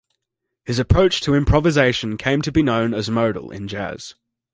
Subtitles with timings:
[0.65, 4.15] His approach to improvisation came to be known as modal in jazz.